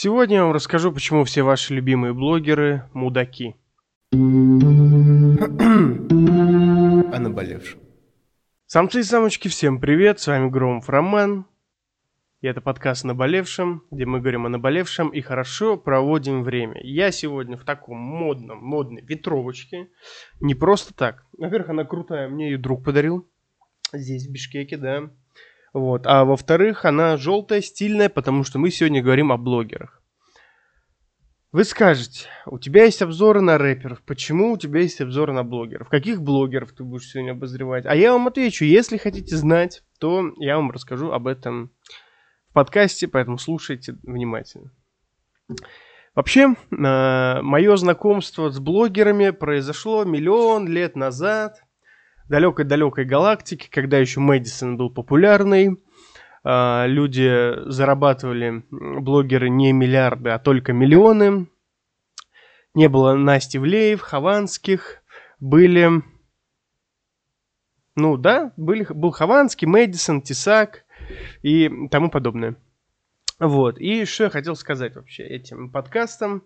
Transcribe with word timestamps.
Сегодня 0.00 0.36
я 0.36 0.44
вам 0.44 0.52
расскажу, 0.52 0.92
почему 0.92 1.24
все 1.24 1.42
ваши 1.42 1.74
любимые 1.74 2.14
блогеры– 2.14 2.84
мудаки. 2.92 3.56
О 4.12 4.16
наболевшем. 7.18 7.80
Самцы 8.66 9.00
и 9.00 9.02
самочки, 9.02 9.48
всем 9.48 9.80
привет, 9.80 10.20
с 10.20 10.28
вами 10.28 10.50
Громов 10.50 10.88
Роман. 10.88 11.46
И 12.42 12.46
это 12.46 12.60
подкаст 12.60 13.02
наболевшем, 13.02 13.82
где 13.90 14.06
мы 14.06 14.20
говорим 14.20 14.46
о 14.46 14.48
наболевшем 14.50 15.08
и 15.08 15.20
хорошо 15.20 15.76
проводим 15.76 16.44
время. 16.44 16.80
Я 16.84 17.10
сегодня 17.10 17.56
в 17.56 17.64
таком 17.64 17.98
модном, 17.98 18.58
модной 18.62 19.02
ветровочке. 19.02 19.88
Не 20.38 20.54
просто 20.54 20.94
так. 20.94 21.26
Во-первых, 21.36 21.70
она 21.70 21.84
крутая, 21.84 22.28
мне 22.28 22.50
ее 22.50 22.58
друг 22.58 22.84
подарил. 22.84 23.28
Здесь, 23.92 24.28
в 24.28 24.30
Бишкеке, 24.32 24.76
да. 24.76 25.10
Вот. 25.72 26.06
А 26.06 26.24
во-вторых, 26.24 26.84
она 26.84 27.16
желтая, 27.16 27.60
стильная, 27.60 28.08
потому 28.08 28.44
что 28.44 28.58
мы 28.58 28.70
сегодня 28.70 29.02
говорим 29.02 29.32
о 29.32 29.36
блогерах. 29.36 30.02
Вы 31.50 31.64
скажете, 31.64 32.26
у 32.44 32.58
тебя 32.58 32.84
есть 32.84 33.00
обзоры 33.00 33.40
на 33.40 33.56
рэперов, 33.56 34.02
почему 34.02 34.52
у 34.52 34.58
тебя 34.58 34.80
есть 34.80 35.00
обзоры 35.00 35.32
на 35.32 35.44
блогеров? 35.44 35.88
Каких 35.88 36.20
блогеров 36.20 36.72
ты 36.72 36.84
будешь 36.84 37.08
сегодня 37.08 37.32
обозревать? 37.32 37.86
А 37.86 37.94
я 37.94 38.12
вам 38.12 38.28
отвечу, 38.28 38.66
если 38.66 38.98
хотите 38.98 39.34
знать, 39.34 39.82
то 39.98 40.30
я 40.36 40.56
вам 40.56 40.70
расскажу 40.70 41.10
об 41.10 41.26
этом 41.26 41.70
в 42.50 42.52
подкасте, 42.52 43.08
поэтому 43.08 43.38
слушайте 43.38 43.96
внимательно. 44.02 44.72
Вообще, 46.14 46.54
э, 46.70 47.42
мое 47.42 47.76
знакомство 47.76 48.50
с 48.50 48.58
блогерами 48.58 49.30
произошло 49.30 50.04
миллион 50.04 50.68
лет 50.68 50.96
назад– 50.96 51.62
далекой-далекой 52.28 53.04
галактике, 53.04 53.68
когда 53.70 53.98
еще 53.98 54.20
Мэдисон 54.20 54.76
был 54.76 54.90
популярный, 54.90 55.78
а, 56.44 56.86
люди 56.86 57.68
зарабатывали, 57.70 58.64
блогеры, 58.70 59.48
не 59.48 59.72
миллиарды, 59.72 60.30
а 60.30 60.38
только 60.38 60.72
миллионы. 60.72 61.48
Не 62.74 62.88
было 62.88 63.14
Насти 63.14 63.58
Влеев, 63.58 64.00
Хованских, 64.00 65.02
были... 65.40 66.02
Ну 67.96 68.16
да, 68.16 68.52
были, 68.56 68.86
был 68.88 69.10
Хованский, 69.10 69.66
Мэдисон, 69.66 70.22
Тесак 70.22 70.84
и 71.42 71.88
тому 71.90 72.10
подобное. 72.10 72.56
Вот, 73.40 73.78
и 73.78 74.04
что 74.04 74.24
я 74.24 74.30
хотел 74.30 74.56
сказать 74.56 74.94
вообще 74.96 75.24
этим 75.24 75.70
подкастом. 75.70 76.44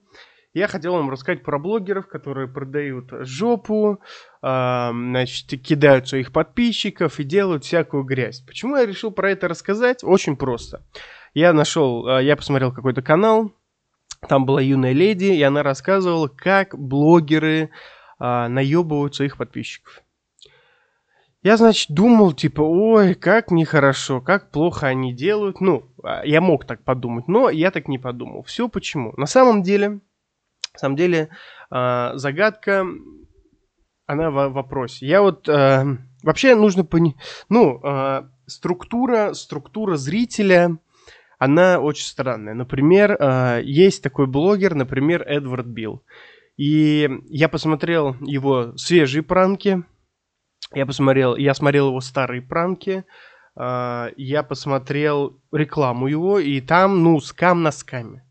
Я 0.54 0.68
хотел 0.68 0.92
вам 0.92 1.08
рассказать 1.08 1.42
про 1.42 1.58
блогеров, 1.58 2.06
которые 2.06 2.46
продают 2.46 3.10
жопу, 3.20 4.00
э, 4.42 4.90
значит, 4.92 5.48
кидают 5.62 6.08
своих 6.08 6.30
подписчиков 6.30 7.18
и 7.18 7.24
делают 7.24 7.64
всякую 7.64 8.04
грязь. 8.04 8.40
Почему 8.40 8.76
я 8.76 8.84
решил 8.84 9.10
про 9.10 9.30
это 9.30 9.48
рассказать? 9.48 10.04
Очень 10.04 10.36
просто. 10.36 10.84
Я 11.32 11.54
нашел, 11.54 12.06
э, 12.06 12.24
я 12.24 12.36
посмотрел 12.36 12.70
какой-то 12.70 13.00
канал, 13.00 13.52
там 14.28 14.44
была 14.44 14.60
юная 14.60 14.92
леди, 14.92 15.24
и 15.24 15.42
она 15.42 15.62
рассказывала, 15.62 16.28
как 16.28 16.78
блогеры 16.78 17.70
э, 18.20 18.48
наебывают 18.48 19.14
своих 19.14 19.38
подписчиков. 19.38 20.02
Я, 21.42 21.56
значит, 21.56 21.90
думал, 21.90 22.34
типа, 22.34 22.60
ой, 22.60 23.14
как 23.14 23.50
нехорошо, 23.50 24.20
как 24.20 24.50
плохо 24.50 24.86
они 24.86 25.14
делают. 25.14 25.60
Ну, 25.62 25.90
я 26.24 26.40
мог 26.40 26.66
так 26.66 26.84
подумать, 26.84 27.26
но 27.26 27.48
я 27.48 27.70
так 27.72 27.88
не 27.88 27.98
подумал. 27.98 28.44
Все 28.44 28.68
почему? 28.68 29.12
На 29.16 29.26
самом 29.26 29.64
деле, 29.64 30.02
на 30.74 30.78
самом 30.78 30.96
деле, 30.96 31.28
э, 31.70 32.10
загадка, 32.14 32.86
она 34.06 34.30
в 34.30 34.48
вопросе. 34.48 35.06
Я 35.06 35.22
вот, 35.22 35.48
э, 35.48 35.84
вообще 36.22 36.54
нужно 36.54 36.84
понять, 36.84 37.16
ну, 37.48 37.80
э, 37.82 38.22
структура, 38.46 39.34
структура 39.34 39.96
зрителя, 39.96 40.78
она 41.38 41.80
очень 41.80 42.06
странная. 42.06 42.54
Например, 42.54 43.16
э, 43.18 43.62
есть 43.64 44.02
такой 44.02 44.26
блогер, 44.26 44.74
например, 44.74 45.22
Эдвард 45.22 45.66
Билл. 45.66 46.02
И 46.56 47.08
я 47.28 47.48
посмотрел 47.48 48.16
его 48.20 48.76
свежие 48.76 49.22
пранки, 49.22 49.82
я 50.74 50.86
посмотрел, 50.86 51.36
я 51.36 51.54
смотрел 51.54 51.88
его 51.88 52.00
старые 52.00 52.42
пранки, 52.42 53.04
я 53.54 54.46
посмотрел 54.48 55.38
рекламу 55.52 56.06
его, 56.06 56.38
и 56.38 56.60
там, 56.62 57.02
ну, 57.02 57.20
скам 57.20 57.62
на 57.62 57.72
скаме 57.72 58.24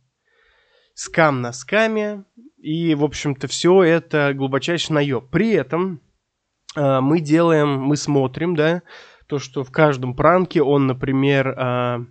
скам 0.94 1.42
на 1.42 1.54
скаме, 1.54 2.26
и, 2.58 2.94
в 2.96 3.04
общем-то, 3.04 3.48
все 3.48 3.84
это 3.84 4.34
глубочайший 4.34 4.94
наеб. 4.94 5.30
При 5.30 5.52
этом 5.52 6.02
э, 6.76 7.00
мы 7.00 7.20
делаем, 7.20 7.82
мы 7.82 7.98
смотрим, 7.98 8.56
да, 8.56 8.84
то, 9.28 9.40
что 9.40 9.64
в 9.64 9.72
каждом 9.72 10.16
пранке 10.16 10.62
он, 10.62 10.88
например, 10.88 11.50
э, 11.50 12.06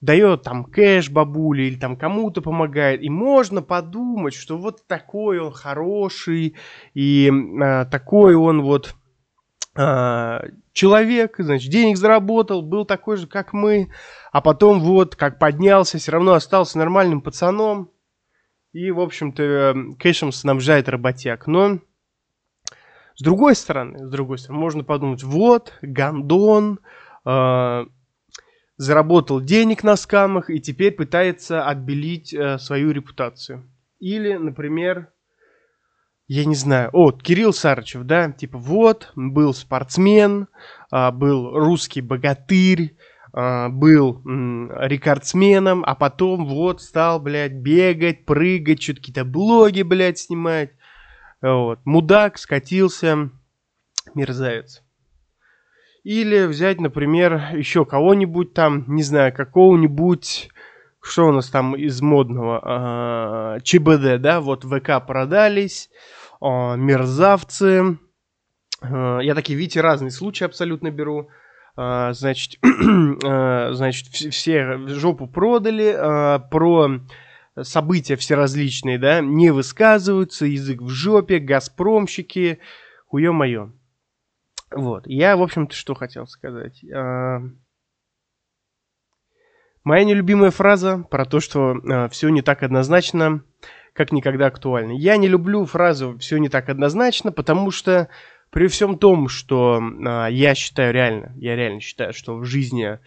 дает 0.00 0.42
там 0.42 0.64
кэш 0.64 1.10
бабуле 1.10 1.68
или 1.68 1.76
там 1.76 1.96
кому-то 1.96 2.42
помогает, 2.42 3.02
и 3.02 3.08
можно 3.08 3.62
подумать, 3.62 4.34
что 4.34 4.58
вот 4.58 4.86
такой 4.86 5.38
он 5.38 5.52
хороший, 5.52 6.56
и 6.92 7.30
э, 7.30 7.84
такой 7.86 8.34
он 8.34 8.62
вот 8.62 8.94
человек, 9.74 11.36
значит, 11.38 11.70
денег 11.70 11.96
заработал, 11.96 12.62
был 12.62 12.84
такой 12.84 13.16
же, 13.16 13.26
как 13.26 13.52
мы, 13.52 13.90
а 14.32 14.40
потом 14.40 14.80
вот, 14.80 15.16
как 15.16 15.38
поднялся, 15.38 15.98
все 15.98 16.12
равно 16.12 16.34
остался 16.34 16.78
нормальным 16.78 17.20
пацаном, 17.20 17.90
и, 18.72 18.90
в 18.90 19.00
общем-то, 19.00 19.42
эм, 19.42 19.94
кэшем 19.94 20.32
снабжает 20.32 20.88
работяг. 20.88 21.46
Но 21.46 21.78
с 23.14 23.22
другой 23.22 23.54
стороны, 23.54 24.06
с 24.06 24.10
другой 24.10 24.38
стороны, 24.38 24.60
можно 24.60 24.84
подумать, 24.84 25.22
вот, 25.22 25.72
Гандон 25.80 26.80
э, 27.24 27.84
заработал 28.76 29.40
денег 29.40 29.84
на 29.84 29.96
скамах 29.96 30.50
и 30.50 30.60
теперь 30.60 30.92
пытается 30.92 31.64
отбелить 31.64 32.34
э, 32.34 32.58
свою 32.58 32.90
репутацию. 32.90 33.70
Или, 34.00 34.34
например, 34.34 35.12
я 36.26 36.44
не 36.44 36.54
знаю, 36.54 36.90
о, 36.92 37.12
Кирилл 37.12 37.52
Сарычев, 37.52 38.04
да, 38.04 38.30
типа 38.32 38.58
вот, 38.58 39.12
был 39.14 39.54
спортсмен, 39.54 40.48
э, 40.92 41.10
был 41.10 41.50
русский 41.52 42.00
богатырь, 42.00 42.96
а, 43.36 43.68
был 43.68 44.22
рекордсменом, 44.24 45.82
а 45.84 45.96
потом 45.96 46.46
вот 46.46 46.80
стал, 46.80 47.18
блядь, 47.18 47.54
бегать, 47.54 48.24
прыгать, 48.24 48.80
что-то 48.80 49.00
какие-то 49.00 49.24
блоги, 49.24 49.82
блядь, 49.82 50.18
снимать. 50.18 50.70
Вот. 51.42 51.80
Мудак 51.84 52.38
скатился, 52.38 53.30
мерзавец. 54.14 54.84
Или 56.04 56.46
взять, 56.46 56.80
например, 56.80 57.56
еще 57.56 57.84
кого-нибудь 57.84 58.54
там, 58.54 58.84
не 58.86 59.02
знаю, 59.02 59.34
какого-нибудь, 59.34 60.50
что 61.04 61.28
у 61.28 61.32
нас 61.32 61.50
там 61.50 61.76
из 61.76 62.00
модного, 62.00 62.60
а, 62.62 63.60
ЧБД, 63.60 64.20
да, 64.20 64.40
вот 64.40 64.64
ВК 64.64 65.06
продались, 65.06 65.90
а, 66.40 66.76
мерзавцы. 66.76 67.98
А, 68.80 69.18
я 69.18 69.34
такие, 69.34 69.58
видите, 69.58 69.82
разные 69.82 70.10
случаи 70.10 70.44
абсолютно 70.44 70.90
беру. 70.90 71.28
Значит, 71.76 72.60
значит, 72.62 74.06
все 74.06 74.78
жопу 74.86 75.26
продали, 75.26 75.92
про 76.48 77.00
события 77.60 78.14
все 78.14 78.36
различные, 78.36 78.96
да, 78.96 79.20
не 79.20 79.50
высказываются, 79.50 80.46
язык 80.46 80.80
в 80.80 80.88
жопе, 80.90 81.40
газпромщики, 81.40 82.60
хуе 83.08 83.32
мое. 83.32 83.72
Вот, 84.70 85.08
я, 85.08 85.36
в 85.36 85.42
общем-то, 85.42 85.74
что 85.74 85.94
хотел 85.94 86.28
сказать. 86.28 86.80
Моя 89.84 90.04
нелюбимая 90.04 90.50
фраза 90.50 91.04
про 91.10 91.26
то, 91.26 91.40
что 91.40 92.08
все 92.10 92.30
не 92.30 92.40
так 92.40 92.62
однозначно, 92.62 93.44
как 93.92 94.12
никогда 94.12 94.46
актуально. 94.46 94.92
Я 94.92 95.16
не 95.16 95.28
люблю 95.28 95.64
фразу 95.66 96.18
«все 96.18 96.38
не 96.38 96.48
так 96.48 96.68
однозначно», 96.68 97.32
потому 97.32 97.70
что 97.70 98.08
при 98.50 98.66
всем 98.68 98.98
том, 98.98 99.28
что 99.28 99.82
а, 100.06 100.28
я 100.28 100.54
считаю 100.54 100.92
реально, 100.92 101.32
я 101.36 101.56
реально 101.56 101.80
считаю, 101.80 102.12
что 102.12 102.36
в 102.36 102.44
жизни 102.44 103.00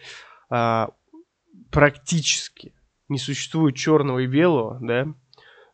а, 0.50 0.90
практически 1.70 2.74
не 3.08 3.18
существует 3.18 3.74
черного 3.74 4.18
и 4.18 4.26
белого, 4.26 4.78
да, 4.82 5.06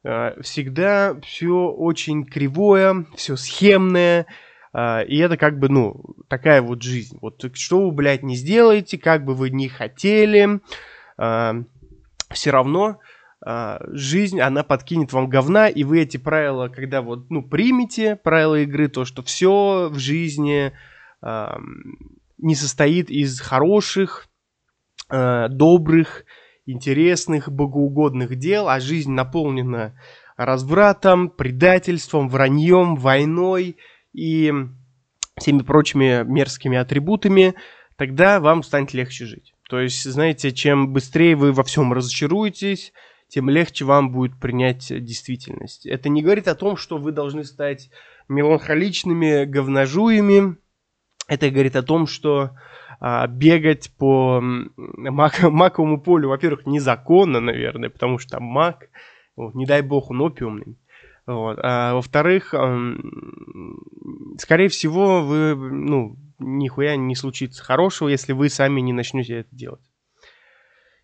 а, 0.05 0.41
всегда 0.43 1.19
все 1.23 1.69
очень 1.69 2.25
кривое, 2.25 3.07
все 3.17 3.35
схемное, 3.35 4.27
а, 4.73 5.03
и 5.03 5.17
это 5.19 5.37
как 5.37 5.59
бы, 5.59 5.69
ну, 5.69 6.03
такая 6.29 6.63
вот 6.63 6.83
жизнь. 6.83 7.19
Вот 7.21 7.45
что 7.55 7.85
вы, 7.85 7.91
блядь, 7.93 8.23
не 8.23 8.37
сделаете, 8.37 8.97
как 8.97 9.25
бы 9.25 9.35
вы 9.35 9.51
не 9.51 9.69
хотели, 9.69 10.61
все 11.17 12.51
равно 12.51 12.99
а, 13.47 13.79
жизнь, 13.89 14.41
она 14.41 14.63
подкинет 14.63 15.13
вам 15.13 15.29
говна, 15.29 15.69
и 15.69 15.85
вы 15.85 16.01
эти 16.01 16.17
правила, 16.17 16.69
когда 16.69 17.03
вот, 17.03 17.29
ну, 17.31 17.43
примете 17.43 18.17
правила 18.17 18.61
игры, 18.63 18.89
то, 18.89 19.05
что 19.05 19.23
все 19.23 19.91
в 19.93 19.99
жизни 19.99 20.73
э, 21.23 21.47
не 22.39 22.55
состоит 22.55 23.11
из 23.11 23.41
хороших, 23.41 24.29
э, 25.11 25.49
добрых, 25.51 26.25
интересных, 26.65 27.53
богоугодных 27.53 28.37
дел, 28.37 28.67
а 28.71 28.81
жизнь 28.81 29.13
наполнена 29.13 29.95
развратом, 30.39 31.29
предательством, 31.29 32.31
враньем, 32.31 32.97
войной 32.97 33.77
и 34.15 34.55
всеми 35.37 35.61
прочими 35.61 36.25
мерзкими 36.25 36.79
атрибутами, 36.79 37.55
тогда 37.97 38.41
вам 38.41 38.63
станет 38.63 38.95
легче 38.95 39.27
жить. 39.27 39.54
То 39.75 39.81
есть, 39.81 40.05
знаете, 40.05 40.53
чем 40.53 40.93
быстрее 40.93 41.35
вы 41.35 41.51
во 41.51 41.65
всем 41.65 41.93
разочаруетесь, 41.93 42.93
тем 43.27 43.51
легче 43.51 43.85
вам 43.85 44.13
будет 44.13 44.39
принять 44.39 44.87
действительность. 45.05 45.85
Это 45.85 46.09
не 46.09 46.23
говорит 46.23 46.47
о 46.47 46.55
том, 46.55 46.77
что 46.77 46.97
вы 46.97 47.11
должны 47.11 47.43
стать 47.43 47.91
меланхоличными 48.29 49.47
говножуями. 49.47 50.59
Это 51.27 51.51
говорит 51.51 51.75
о 51.75 51.83
том, 51.83 52.07
что 52.07 52.53
а, 53.01 53.27
бегать 53.27 53.91
по 53.99 54.41
мак- 54.77 55.43
маковому 55.51 56.01
полю, 56.01 56.29
во-первых, 56.29 56.67
незаконно, 56.67 57.41
наверное, 57.41 57.91
потому 57.91 58.19
что 58.19 58.37
там 58.37 58.45
мак, 58.45 58.91
вот, 59.35 59.57
не 59.57 59.67
дай 59.67 59.83
бог, 59.83 60.13
он 60.13 60.21
опиумный. 60.21 60.79
Вот. 61.27 61.59
А 61.61 61.95
во-вторых, 61.95 62.55
скорее 64.39 64.69
всего, 64.69 65.21
вы, 65.21 65.57
ну, 65.57 66.17
нихуя 66.39 66.97
не 66.97 67.15
случится 67.15 67.63
хорошего, 67.63 68.09
если 68.09 68.33
вы 68.33 68.49
сами 68.49 68.81
не 68.81 68.93
начнете 68.93 69.41
это 69.41 69.49
делать. 69.53 69.81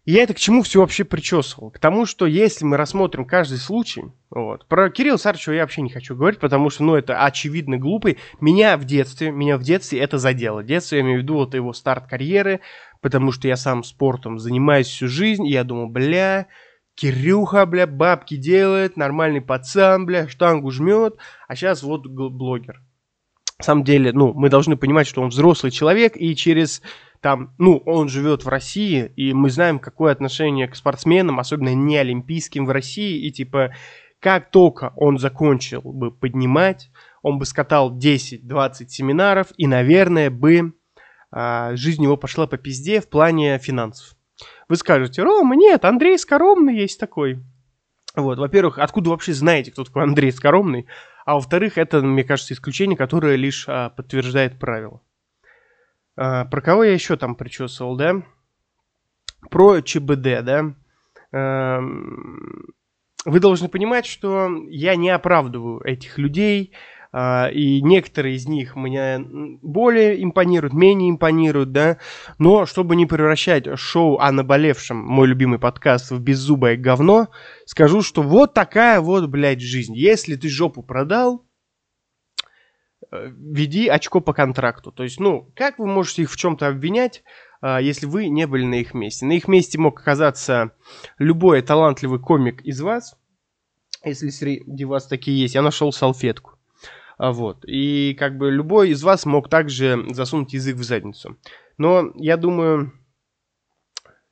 И 0.05 0.13
я 0.13 0.23
это 0.23 0.33
к 0.33 0.39
чему 0.39 0.63
все 0.63 0.81
вообще 0.81 1.05
причесывал? 1.05 1.71
К 1.71 1.79
тому, 1.79 2.07
что 2.07 2.27
если 2.27 2.65
мы 2.65 2.79
рассмотрим 2.79 3.27
каждый 3.27 3.59
случай, 3.59 4.05
вот, 4.31 4.67
про 4.67 4.89
Кирилла 4.89 5.19
Сарчева 5.19 5.55
я 5.55 5.63
вообще 5.63 5.83
не 5.83 5.91
хочу 5.91 6.17
говорить, 6.17 6.41
потому 6.41 6.71
что, 6.71 6.85
ну, 6.85 6.95
это 6.95 7.23
очевидно 7.23 7.77
глупый. 7.77 8.17
Меня 8.41 8.79
в 8.79 8.85
детстве, 8.85 9.31
меня 9.31 9.59
в 9.59 9.63
детстве 9.63 10.01
это 10.01 10.17
задело. 10.17 10.65
Детство, 10.65 10.97
я 10.97 11.03
имею 11.03 11.21
в 11.21 11.23
виду, 11.23 11.35
вот 11.35 11.55
его 11.55 11.75
старт 11.75 12.07
карьеры, 12.07 12.61
потому 13.03 13.31
что 13.31 13.47
я 13.47 13.57
сам 13.57 13.85
спортом 13.85 14.39
занимаюсь 14.39 14.87
всю 14.87 15.07
жизнь, 15.07 15.47
и 15.47 15.53
я 15.53 15.65
думал, 15.65 15.89
бля, 15.89 16.47
Кирюха, 16.95 17.67
бля, 17.67 17.87
бабки 17.87 18.37
делает, 18.37 18.97
нормальный 18.97 19.41
пацан, 19.43 20.07
бля, 20.07 20.29
штангу 20.29 20.71
жмет, 20.71 21.17
а 21.47 21.55
сейчас 21.55 21.83
вот 21.83 22.07
блогер. 22.07 22.83
Самом 23.65 23.85
деле, 23.85 24.13
ну, 24.13 24.33
мы 24.33 24.49
должны 24.49 24.77
понимать, 24.77 25.07
что 25.07 25.23
он 25.23 25.29
взрослый 25.29 25.71
человек, 25.71 26.15
и 26.17 26.35
через 26.35 26.83
там, 27.21 27.55
ну, 27.59 27.83
он 27.85 28.09
живет 28.09 28.45
в 28.45 28.49
России, 28.49 29.13
и 29.17 29.33
мы 29.35 29.51
знаем, 29.51 29.79
какое 29.79 30.13
отношение 30.13 30.69
к 30.69 30.77
спортсменам, 30.77 31.39
особенно 31.39 31.75
не 31.75 31.99
олимпийским 31.99 32.67
в 32.67 32.71
России, 32.71 33.27
и 33.27 33.31
типа, 33.31 33.75
как 34.21 34.51
только 34.51 34.93
он 34.97 35.19
закончил 35.19 35.83
бы 35.83 36.11
поднимать, 36.11 36.91
он 37.23 37.39
бы 37.39 37.45
скатал 37.45 37.97
10-20 37.97 38.89
семинаров, 38.89 39.49
и, 39.57 39.67
наверное, 39.67 40.31
бы 40.31 40.73
а, 41.31 41.77
жизнь 41.77 42.03
его 42.03 42.17
пошла 42.17 42.47
по 42.47 42.57
пизде 42.57 43.01
в 43.01 43.09
плане 43.09 43.59
финансов. 43.59 44.17
Вы 44.69 44.77
скажете, 44.77 45.23
Рома, 45.23 45.57
нет, 45.57 45.85
Андрей 45.85 46.19
Скоромный 46.19 46.77
есть 46.77 46.99
такой. 46.99 47.39
Вот, 48.15 48.39
во-первых, 48.39 48.79
откуда 48.79 49.11
вы 49.11 49.15
вообще 49.15 49.33
знаете, 49.33 49.71
кто 49.71 49.85
такой 49.85 50.03
Андрей 50.03 50.33
Скоромный? 50.33 50.87
А 51.25 51.35
во-вторых, 51.35 51.79
это, 51.79 52.01
мне 52.01 52.25
кажется, 52.25 52.55
исключение, 52.55 52.97
которое 52.97 53.37
лишь 53.37 53.67
а, 53.69 53.91
подтверждает 53.91 54.59
правило. 54.59 55.03
А, 56.17 56.45
про 56.45 56.61
кого 56.61 56.85
я 56.85 56.93
еще 56.93 57.17
там 57.17 57.35
причесывал, 57.35 57.97
да? 57.97 58.23
Про 59.51 59.81
ЧБД, 59.81 60.43
да? 60.43 60.75
А, 61.33 61.81
вы 63.25 63.41
должны 63.41 63.69
понимать, 63.69 64.07
что 64.07 64.51
я 64.69 64.97
не 64.97 65.11
оправдываю 65.11 65.81
этих 65.83 66.19
людей, 66.19 66.73
и 67.13 67.81
некоторые 67.83 68.37
из 68.37 68.47
них 68.47 68.77
мне 68.77 69.19
более 69.63 70.23
импонируют, 70.23 70.75
менее 70.75 71.11
импонируют, 71.11 71.73
да, 71.73 71.99
но 72.39 72.67
чтобы 72.67 72.95
не 72.95 73.07
превращать 73.07 73.67
шоу 73.79 74.19
о 74.19 74.31
наболевшем, 74.31 74.97
мой 74.97 75.27
любимый 75.27 75.59
подкаст, 75.59 76.13
в 76.13 76.21
беззубое 76.21 76.77
говно, 76.77 77.29
скажу, 77.67 78.03
что 78.03 78.23
вот 78.23 78.55
такая 78.55 79.01
вот, 79.01 79.29
блядь, 79.29 79.61
жизнь. 79.61 79.97
Если 79.97 80.37
ты 80.37 80.49
жопу 80.49 80.85
продал, 80.85 81.45
э, 83.11 83.29
веди 83.37 83.89
очко 83.89 84.21
по 84.21 84.33
контракту. 84.33 84.93
То 84.93 85.03
есть, 85.03 85.19
ну, 85.19 85.51
как 85.57 85.81
вы 85.81 85.87
можете 85.87 86.23
их 86.23 86.31
в 86.31 86.37
чем-то 86.37 86.69
обвинять, 86.69 87.25
а, 87.61 87.81
если 87.81 88.07
вы 88.07 88.29
не 88.29 88.47
были 88.47 88.65
на 88.65 88.77
их 88.77 88.95
месте? 88.95 89.27
На 89.27 89.33
их 89.33 89.49
месте 89.49 89.79
мог 89.79 90.01
оказаться 90.01 90.73
любой 91.19 91.61
талантливый 91.63 92.21
комик 92.21 92.63
из 92.63 92.81
вас, 92.81 93.17
если 94.05 94.31
среди 94.31 94.85
вас 94.85 95.07
такие 95.07 95.41
есть. 95.41 95.55
Я 95.55 95.63
нашел 95.63 95.93
салфетку. 95.93 96.60
А, 97.21 97.33
вот. 97.33 97.67
И 97.67 98.15
как 98.19 98.39
бы 98.39 98.51
любой 98.51 98.91
из 98.91 99.03
вас 99.03 99.27
мог 99.27 99.51
также 99.51 100.07
засунуть 100.15 100.55
язык 100.55 100.77
в 100.77 100.83
задницу. 100.83 101.37
Но 101.77 102.13
я 102.15 102.39
думаю, 102.39 102.95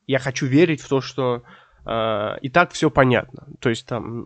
я 0.07 0.19
хочу 0.19 0.47
верить 0.47 0.81
в 0.81 0.89
то, 0.89 1.03
что 1.03 1.43
э, 1.85 2.39
и 2.41 2.49
так 2.49 2.73
все 2.73 2.91
понятно. 2.91 3.47
То 3.61 3.69
есть 3.69 3.87
там 3.87 4.25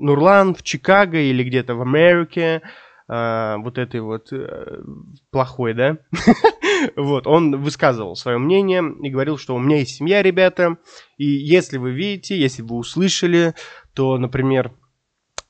Нурлан 0.00 0.56
в 0.56 0.64
Чикаго 0.64 1.18
или 1.18 1.44
где-то 1.44 1.76
в 1.76 1.82
Америке, 1.82 2.62
э, 3.08 3.56
вот 3.58 3.78
этой 3.78 4.00
вот 4.00 4.32
э, 4.32 4.82
плохой, 5.30 5.74
да, 5.74 5.98
вот, 6.96 7.28
он 7.28 7.62
высказывал 7.62 8.16
свое 8.16 8.38
мнение 8.38 8.82
и 9.04 9.08
говорил, 9.08 9.38
что 9.38 9.54
у 9.54 9.60
меня 9.60 9.76
есть 9.76 9.94
семья, 9.94 10.20
ребята, 10.20 10.78
и 11.16 11.26
если 11.26 11.78
вы 11.78 11.92
видите, 11.92 12.36
если 12.36 12.62
вы 12.62 12.74
услышали, 12.74 13.54
то, 13.94 14.18
например, 14.18 14.72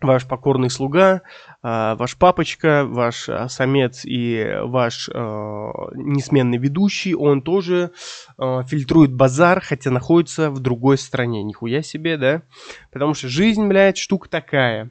ваш 0.05 0.27
покорный 0.27 0.71
слуга, 0.71 1.23
ваш 1.65 2.17
папочка, 2.19 2.85
ваш 2.85 3.29
а, 3.31 3.49
самец 3.49 4.05
и 4.05 4.59
ваш 4.65 5.09
э, 5.09 5.13
несменный 5.15 6.59
ведущий, 6.59 7.15
он 7.15 7.41
тоже 7.41 7.93
фильтрует 8.39 9.15
базар, 9.15 9.61
хотя 9.61 9.91
находится 9.91 10.51
в 10.51 10.61
другой 10.61 10.99
стране. 10.99 11.43
Нихуя 11.43 11.81
себе, 11.83 12.19
да? 12.19 12.43
Потому 12.93 13.15
что 13.15 13.29
жизнь, 13.29 13.67
блядь, 13.67 13.97
штука 13.97 14.29
такая. 14.29 14.91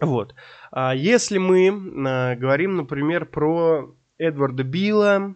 Вот. 0.00 0.34
А 0.72 0.94
если 0.94 1.36
мы 1.36 2.36
говорим, 2.36 2.76
например, 2.76 3.26
про 3.26 3.94
Эдварда 4.18 4.62
Билла 4.62 5.34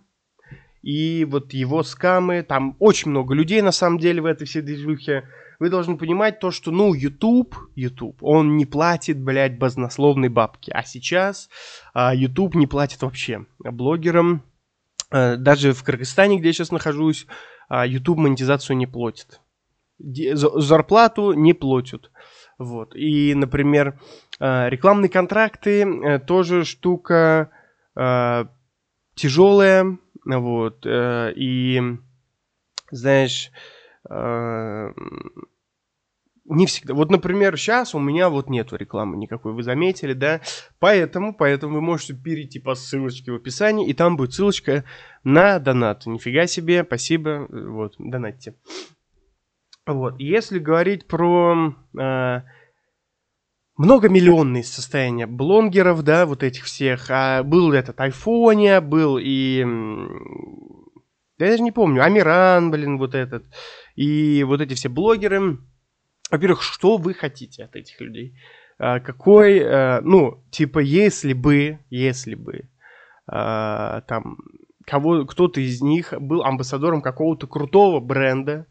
и 0.82 1.24
вот 1.24 1.52
его 1.52 1.82
скамы, 1.82 2.42
там 2.42 2.76
очень 2.78 3.10
много 3.10 3.34
людей, 3.34 3.60
на 3.60 3.72
самом 3.72 3.98
деле, 3.98 4.22
в 4.22 4.26
этой 4.26 4.46
всей 4.46 4.62
движухе, 4.62 5.28
вы 5.58 5.70
должны 5.70 5.96
понимать 5.96 6.38
то, 6.38 6.50
что, 6.50 6.70
ну, 6.70 6.94
YouTube, 6.94 7.56
YouTube, 7.74 8.22
он 8.22 8.56
не 8.56 8.64
платит, 8.64 9.20
блядь, 9.20 9.58
баснословной 9.58 10.28
бабки. 10.28 10.70
А 10.70 10.84
сейчас 10.84 11.48
а, 11.94 12.14
YouTube 12.14 12.54
не 12.54 12.66
платит 12.66 13.02
вообще 13.02 13.46
блогерам. 13.58 14.42
А, 15.10 15.36
даже 15.36 15.72
в 15.72 15.82
Кыргызстане, 15.82 16.38
где 16.38 16.48
я 16.48 16.52
сейчас 16.52 16.70
нахожусь, 16.70 17.26
а, 17.68 17.86
YouTube 17.86 18.18
монетизацию 18.18 18.76
не 18.76 18.86
платит. 18.86 19.40
Зарплату 19.98 21.32
не 21.32 21.54
платят. 21.54 22.12
Вот. 22.58 22.94
И, 22.94 23.34
например, 23.34 23.98
а, 24.38 24.68
рекламные 24.68 25.08
контракты 25.08 25.82
а, 25.82 26.18
тоже 26.20 26.64
штука 26.64 27.50
а, 27.96 28.48
тяжелая. 29.16 29.98
Вот. 30.24 30.86
А, 30.86 31.30
и, 31.30 31.82
знаешь, 32.92 33.50
Э, 34.10 34.90
не 36.48 36.66
всегда. 36.66 36.94
Вот, 36.94 37.10
например, 37.10 37.56
сейчас 37.56 37.94
у 37.94 37.98
меня 37.98 38.28
вот 38.28 38.48
нету 38.48 38.76
рекламы 38.76 39.16
никакой, 39.16 39.52
вы 39.52 39.62
заметили, 39.62 40.14
да? 40.14 40.40
Поэтому, 40.78 41.34
поэтому 41.34 41.74
вы 41.74 41.80
можете 41.80 42.14
перейти 42.14 42.58
по 42.58 42.74
ссылочке 42.74 43.32
в 43.32 43.36
описании, 43.36 43.88
и 43.88 43.94
там 43.94 44.16
будет 44.16 44.32
ссылочка 44.32 44.84
на 45.24 45.58
донат. 45.58 46.06
Нифига 46.06 46.46
себе, 46.46 46.84
спасибо, 46.84 47.46
вот, 47.50 47.94
донатьте. 47.98 48.54
Вот, 49.86 50.18
если 50.18 50.58
говорить 50.58 51.06
про 51.06 51.74
э, 51.98 52.40
многомиллионные 53.76 54.64
состояния 54.64 55.26
блогеров, 55.26 56.02
да, 56.02 56.26
вот 56.26 56.42
этих 56.42 56.64
всех, 56.64 57.06
а 57.10 57.42
был 57.42 57.72
этот 57.72 58.00
Айфония, 58.00 58.80
был 58.80 59.18
и... 59.18 59.64
Я 61.38 61.50
даже 61.50 61.62
не 61.62 61.70
помню, 61.70 62.02
Амиран, 62.02 62.72
блин, 62.72 62.98
вот 62.98 63.14
этот, 63.14 63.44
и 63.94 64.42
вот 64.42 64.60
эти 64.60 64.74
все 64.74 64.88
блогеры, 64.88 65.58
во-первых, 66.30 66.62
что 66.62 66.96
вы 66.96 67.14
хотите 67.14 67.64
от 67.64 67.76
этих 67.76 68.00
людей? 68.00 68.34
А, 68.78 69.00
какой, 69.00 69.60
а, 69.60 70.00
ну, 70.02 70.42
типа, 70.50 70.78
если 70.78 71.32
бы, 71.32 71.78
если 71.90 72.34
бы, 72.34 72.68
а, 73.26 74.02
там, 74.02 74.38
кого, 74.86 75.24
кто-то 75.26 75.60
из 75.60 75.82
них 75.82 76.14
был 76.18 76.42
амбассадором 76.42 77.02
какого-то 77.02 77.46
крутого 77.46 78.00
бренда, 78.00 78.66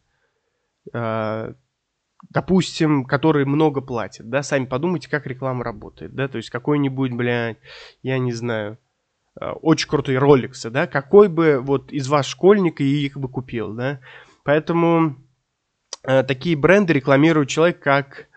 допустим, 2.29 3.03
который 3.03 3.45
много 3.45 3.81
платит, 3.81 4.29
да, 4.29 4.41
сами 4.41 4.65
подумайте, 4.65 5.09
как 5.09 5.27
реклама 5.27 5.65
работает, 5.65 6.15
да, 6.15 6.29
то 6.29 6.37
есть 6.37 6.49
какой-нибудь, 6.49 7.11
блядь, 7.11 7.57
я 8.01 8.17
не 8.17 8.31
знаю, 8.31 8.77
очень 9.35 9.89
крутой 9.89 10.15
Rolex, 10.15 10.69
да, 10.69 10.87
какой 10.87 11.27
бы 11.27 11.59
вот 11.61 11.91
из 11.91 12.07
вас 12.07 12.25
школьник 12.25 12.79
и 12.79 13.05
их 13.05 13.17
бы 13.17 13.27
купил, 13.27 13.73
да, 13.73 13.99
Поэтому 14.47 15.09
э, 15.09 15.13
такие 16.07 16.55
бренды 16.55 16.93
рекламирует 16.93 17.49
человек, 17.49 17.79
как 17.79 18.27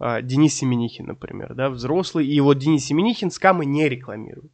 э, 0.00 0.22
Денис 0.22 0.54
Семенихин, 0.54 1.06
например, 1.06 1.54
да, 1.54 1.70
взрослый. 1.70 2.26
И 2.26 2.40
вот 2.40 2.58
Денис 2.58 2.84
Семенихин 2.84 3.30
скамы 3.30 3.64
не 3.64 3.88
рекламирует. 3.88 4.50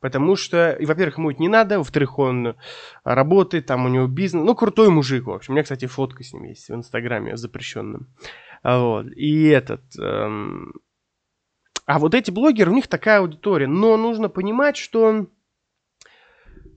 Потому 0.00 0.34
что, 0.34 0.72
и, 0.72 0.86
во-первых, 0.86 1.18
ему 1.18 1.30
это 1.30 1.42
не 1.42 1.48
надо, 1.48 1.78
во-вторых, 1.78 2.18
он 2.18 2.56
работает, 3.04 3.66
там 3.66 3.84
у 3.84 3.88
него 3.88 4.06
бизнес. 4.06 4.44
Ну, 4.44 4.54
крутой 4.54 4.88
мужик, 4.88 5.26
в 5.26 5.30
общем. 5.30 5.52
У 5.52 5.54
меня, 5.54 5.62
кстати, 5.62 5.86
фотка 5.86 6.24
с 6.24 6.32
ним 6.32 6.44
есть 6.44 6.68
в 6.68 6.74
Инстаграме 6.74 7.36
запрещенном. 7.36 8.08
Вот. 8.64 9.06
И 9.14 9.48
этот... 9.48 9.82
Эм... 9.98 10.72
А 11.84 11.98
вот 11.98 12.14
эти 12.14 12.30
блогеры, 12.30 12.70
у 12.70 12.74
них 12.74 12.86
такая 12.86 13.20
аудитория. 13.20 13.66
Но 13.66 13.96
нужно 13.96 14.28
понимать, 14.28 14.76
что 14.76 15.26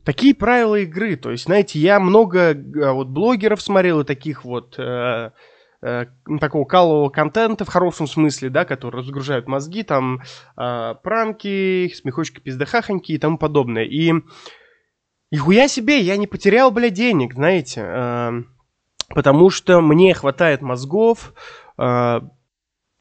такие 0.04 0.36
правила 0.36 0.76
игры. 0.76 1.16
То 1.16 1.32
есть, 1.32 1.46
знаете, 1.46 1.80
я 1.80 2.00
много 2.00 2.52
а, 2.52 2.94
вот 2.94 3.08
блогеров 3.08 3.62
смотрел 3.62 4.02
и 4.02 4.06
таких 4.06 4.44
вот 4.46 4.76
э, 4.78 5.32
э, 5.82 6.06
такого 6.40 6.66
калового 6.66 7.10
контента 7.10 7.66
в 7.66 7.70
хорошем 7.70 8.08
смысле, 8.08 8.50
да, 8.50 8.66
который 8.66 8.98
разгружают 8.98 9.48
мозги, 9.48 9.84
там 9.84 10.22
э, 10.58 10.96
пранки, 11.04 11.94
смехочки, 11.96 12.40
пиздахахоньки 12.40 13.12
и 13.12 13.18
тому 13.18 13.38
подобное. 13.38 13.86
И 13.86 14.14
и 15.32 15.38
хуя 15.38 15.68
себе, 15.68 16.00
я 16.00 16.16
не 16.18 16.28
потерял, 16.28 16.70
бля, 16.70 16.92
денег, 16.92 17.34
знаете, 17.34 17.82
э, 17.84 18.44
потому 19.10 19.50
что 19.50 19.82
мне 19.82 20.14
хватает 20.14 20.62
мозгов, 20.62 21.34
э, 21.80 22.20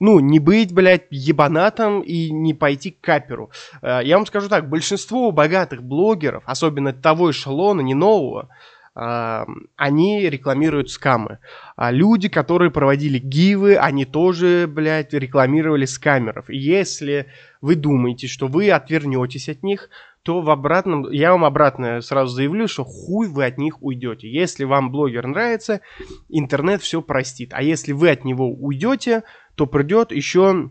ну, 0.02 0.18
не 0.18 0.40
быть, 0.40 0.74
блядь, 0.74 1.06
ебанатом 1.10 2.00
и 2.00 2.28
не 2.30 2.54
пойти 2.54 2.90
к 2.90 3.00
каперу. 3.00 3.52
Э, 3.82 4.00
я 4.02 4.16
вам 4.16 4.26
скажу 4.26 4.48
так, 4.48 4.68
большинство 4.68 5.30
богатых 5.30 5.84
блогеров, 5.84 6.42
особенно 6.44 6.92
того 6.92 7.30
эшелона, 7.30 7.82
не 7.82 7.94
нового, 7.94 8.48
они 8.94 10.28
рекламируют 10.28 10.90
скамы. 10.90 11.38
А 11.76 11.90
люди, 11.90 12.28
которые 12.28 12.70
проводили 12.70 13.18
гивы, 13.18 13.76
они 13.76 14.04
тоже, 14.04 14.66
блядь, 14.68 15.14
рекламировали 15.14 15.86
скамеров. 15.86 16.50
И 16.50 16.58
если 16.58 17.26
вы 17.62 17.76
думаете, 17.76 18.26
что 18.26 18.48
вы 18.48 18.70
отвернетесь 18.70 19.48
от 19.48 19.62
них, 19.62 19.88
то 20.22 20.40
в 20.40 20.50
обратном, 20.50 21.10
я 21.10 21.32
вам 21.32 21.44
обратно 21.44 22.00
сразу 22.00 22.34
заявлю, 22.34 22.68
что 22.68 22.84
хуй 22.84 23.28
вы 23.28 23.44
от 23.44 23.58
них 23.58 23.82
уйдете. 23.82 24.30
Если 24.30 24.64
вам 24.64 24.92
блогер 24.92 25.26
нравится, 25.26 25.80
интернет 26.28 26.80
все 26.80 27.02
простит. 27.02 27.50
А 27.52 27.62
если 27.62 27.92
вы 27.92 28.10
от 28.10 28.24
него 28.24 28.48
уйдете, 28.48 29.24
то 29.54 29.66
придет 29.66 30.12
еще 30.12 30.70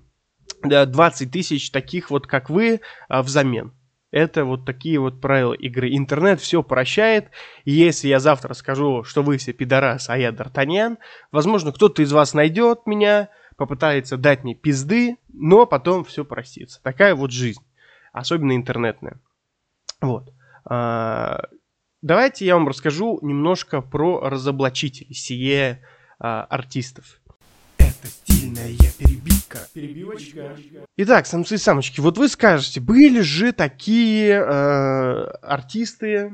20 0.64 1.32
тысяч 1.32 1.72
таких 1.72 2.10
вот, 2.10 2.28
как 2.28 2.50
вы, 2.50 2.82
а, 3.08 3.24
взамен. 3.24 3.74
Это 4.12 4.44
вот 4.44 4.66
такие 4.66 5.00
вот 5.00 5.22
правила 5.22 5.54
игры. 5.54 5.96
Интернет 5.96 6.42
все 6.42 6.64
прощает. 6.64 7.30
Если 7.64 8.10
я 8.10 8.20
завтра 8.20 8.54
скажу, 8.54 9.04
что 9.06 9.24
вы 9.24 9.38
все 9.38 9.54
пидорас, 9.54 10.10
а 10.10 10.18
я 10.18 10.32
Д'Артаньян, 10.32 10.98
возможно, 11.32 11.72
кто-то 11.72 12.02
из 12.02 12.12
вас 12.12 12.34
найдет 12.34 12.86
меня, 12.86 13.30
попытается 13.56 14.18
дать 14.18 14.44
мне 14.44 14.54
пизды, 14.54 15.18
но 15.32 15.66
потом 15.66 16.04
все 16.04 16.26
простится. 16.26 16.82
Такая 16.84 17.16
вот 17.16 17.32
жизнь. 17.32 17.62
Особенно 18.12 18.54
интернетная. 18.54 19.22
Вот. 20.02 20.34
А, 20.66 21.44
давайте 22.02 22.46
я 22.46 22.56
вам 22.56 22.68
расскажу 22.68 23.20
немножко 23.22 23.82
про 23.82 24.20
разоблачителей, 24.20 25.14
сие 25.14 25.82
а, 26.20 26.44
артистов. 26.44 27.21
Перебивка. 29.52 29.70
Перебивочка. 29.74 30.58
Итак, 30.98 31.26
самцы 31.26 31.56
и 31.56 31.58
самочки, 31.58 32.00
вот 32.00 32.18
вы 32.18 32.28
скажете, 32.28 32.80
были 32.80 33.22
же 33.22 33.52
такие 33.52 34.34
э, 34.34 35.24
артисты, 35.42 36.34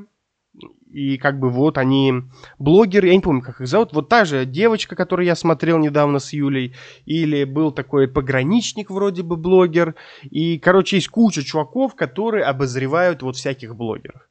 и 0.92 1.18
как 1.18 1.40
бы 1.40 1.50
вот 1.50 1.78
они 1.78 2.14
блогеры, 2.58 3.08
я 3.08 3.16
не 3.16 3.22
помню, 3.22 3.42
как 3.42 3.62
их 3.62 3.68
зовут, 3.68 3.94
вот 3.94 4.10
та 4.10 4.26
же 4.26 4.46
девочка, 4.46 4.96
которую 4.96 5.26
я 5.26 5.36
смотрел 5.36 5.78
недавно 5.78 6.20
с 6.20 6.34
Юлей, 6.34 6.76
или 7.06 7.44
был 7.44 7.72
такой 7.72 8.08
пограничник 8.08 8.90
вроде 8.90 9.24
бы 9.24 9.36
блогер, 9.36 9.96
и, 10.24 10.58
короче, 10.58 10.98
есть 10.98 11.10
куча 11.10 11.44
чуваков, 11.44 11.96
которые 11.96 12.46
обозревают 12.46 13.22
вот 13.22 13.36
всяких 13.36 13.76
блогеров. 13.76 14.22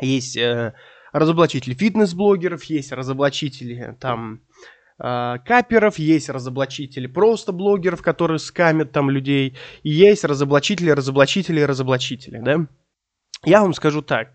Есть 0.00 0.36
э, 0.36 0.74
разоблачители 1.12 1.74
фитнес-блогеров, 1.74 2.64
есть 2.64 2.92
разоблачители 2.92 3.96
там 4.00 4.40
каперов, 4.98 5.98
есть 5.98 6.28
разоблачители 6.28 7.06
просто 7.06 7.52
блогеров, 7.52 8.02
которые 8.02 8.38
скамят 8.38 8.90
там 8.92 9.10
людей, 9.10 9.56
и 9.82 9.90
есть 9.90 10.24
разоблачители, 10.24 10.90
разоблачители, 10.90 11.60
разоблачители, 11.60 12.38
да? 12.38 12.66
Я 13.44 13.62
вам 13.62 13.74
скажу 13.74 14.02
так, 14.02 14.32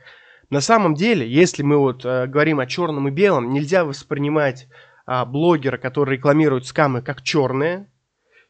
на 0.49 0.61
самом 0.61 0.93
деле, 0.93 1.27
если 1.27 1.63
мы 1.63 1.77
вот 1.77 2.05
э, 2.05 2.27
говорим 2.27 2.59
о 2.59 2.67
черном 2.67 3.07
и 3.07 3.11
белом, 3.11 3.51
нельзя 3.51 3.85
воспринимать 3.85 4.67
э, 5.07 5.25
блогера, 5.25 5.77
который 5.77 6.17
рекламирует 6.17 6.67
скамы, 6.67 7.01
как 7.01 7.23
черные, 7.23 7.91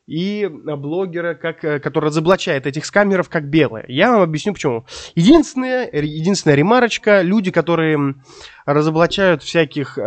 и 0.06 0.50
блогера, 0.50 1.34
как, 1.34 1.64
э, 1.64 1.80
который 1.80 2.06
разоблачает 2.06 2.68
этих 2.68 2.86
скамеров 2.86 3.30
как 3.30 3.50
белые. 3.50 3.86
Я 3.88 4.12
вам 4.12 4.22
объясню 4.22 4.54
почему. 4.54 4.86
Единственная, 5.16 5.90
единственная 5.92 6.56
ремарочка, 6.56 7.22
люди, 7.22 7.52
которые 7.52 8.16
разоблачают 8.66 9.44
всяких 9.44 9.98
э, 9.98 10.02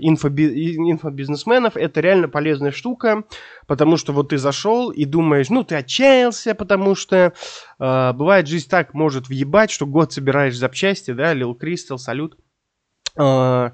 инфоби, 0.00 0.76
инфобизнесменов, 0.76 1.76
это 1.76 2.00
реально 2.00 2.28
полезная 2.28 2.70
штука, 2.70 3.24
потому 3.66 3.98
что 3.98 4.12
вот 4.12 4.30
ты 4.30 4.38
зашел 4.38 4.90
и 4.90 5.04
думаешь, 5.04 5.50
ну 5.50 5.64
ты 5.64 5.76
отчаялся, 5.76 6.54
потому 6.54 6.94
что 6.94 7.34
э, 7.78 8.12
бывает 8.14 8.46
жизнь 8.46 8.70
так 8.70 8.94
может 8.94 9.28
въебать, 9.28 9.70
что 9.70 9.84
год 9.84 10.14
собираешь 10.14 10.56
запчасти, 10.56 11.10
да, 11.10 11.34
Лил 11.34 11.54
Кристал, 11.54 11.98
салют. 11.98 12.38
Э, 13.18 13.70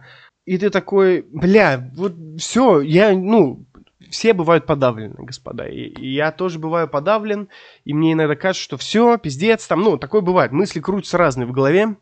и 0.49 0.57
ты 0.57 0.71
такой, 0.71 1.27
бля, 1.31 1.91
вот 1.95 2.15
все, 2.39 2.81
я, 2.81 3.13
ну, 3.13 3.67
все 4.11 4.33
бывают 4.33 4.67
подавлены, 4.67 5.15
господа. 5.19 5.67
И, 5.67 5.83
и 5.83 6.15
я 6.15 6.33
тоже 6.33 6.59
бываю 6.59 6.89
подавлен, 6.89 7.49
и 7.85 7.95
мне 7.95 8.13
иногда 8.13 8.37
кажется, 8.37 8.63
что 8.63 8.77
все, 8.77 9.17
пиздец, 9.19 9.67
там, 9.67 9.81
ну, 9.83 9.97
такое 9.97 10.21
бывает. 10.21 10.53
Мысли 10.53 10.81
крутятся 10.81 11.19
разные 11.19 11.47
в 11.47 11.53
голове. 11.53 11.97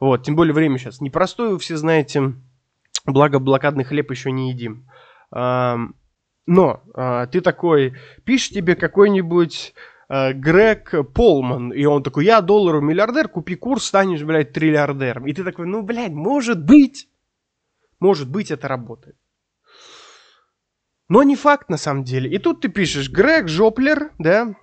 Вот, 0.00 0.24
тем 0.24 0.36
более 0.36 0.54
время 0.54 0.78
сейчас 0.78 1.00
непростое, 1.00 1.50
вы 1.50 1.58
все 1.58 1.76
знаете. 1.76 2.34
Благо, 3.06 3.38
блокадный 3.38 3.84
хлеб 3.84 4.10
еще 4.10 4.32
не 4.32 4.50
едим. 4.50 4.88
А, 5.30 5.78
но 6.46 6.82
а, 6.94 7.26
ты 7.26 7.40
такой, 7.40 7.94
пишешь 8.24 8.50
тебе 8.50 8.76
какой-нибудь 8.76 9.74
а, 10.08 10.32
Грег 10.32 10.94
Полман, 11.14 11.72
и 11.72 11.84
он 11.84 12.02
такой, 12.02 12.24
я 12.24 12.40
долларов 12.40 12.82
миллиардер, 12.82 13.28
купи 13.28 13.54
курс, 13.54 13.84
станешь, 13.84 14.22
блядь, 14.22 14.52
триллиардером. 14.52 15.26
И 15.26 15.32
ты 15.32 15.44
такой, 15.44 15.66
ну, 15.66 15.82
блядь, 15.82 16.12
может 16.12 16.64
быть, 16.64 17.08
может 18.00 18.30
быть, 18.30 18.50
это 18.50 18.68
работает. 18.68 19.16
Но 21.08 21.22
не 21.22 21.36
факт 21.36 21.68
на 21.68 21.76
самом 21.76 22.04
деле. 22.04 22.30
И 22.30 22.38
тут 22.38 22.60
ты 22.60 22.68
пишешь 22.68 23.10
Грег 23.10 23.48
Жоплер, 23.48 24.10
да, 24.18 24.54